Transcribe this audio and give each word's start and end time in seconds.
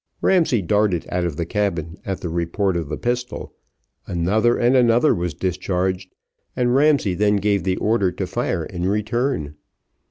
Ramsay 0.19 0.63
darted 0.63 1.05
out 1.11 1.25
of 1.25 1.35
the 1.35 1.45
cabin, 1.45 1.95
at 2.07 2.21
the 2.21 2.29
report 2.29 2.75
of 2.75 2.89
the 2.89 2.97
pistol, 2.97 3.53
another 4.07 4.57
and 4.57 4.75
another 4.75 5.13
was 5.13 5.35
discharged, 5.35 6.15
and 6.55 6.73
Ramsay 6.73 7.13
then 7.13 7.35
gave 7.35 7.63
the 7.63 7.77
order 7.77 8.11
to 8.13 8.25
fire 8.25 8.65
in 8.65 8.87
return. 8.87 9.53